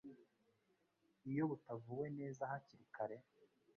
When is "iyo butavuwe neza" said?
1.29-2.41